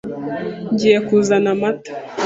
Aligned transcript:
Ngiye 0.71 0.97
kuzana 1.07 1.47
amata. 1.55 1.91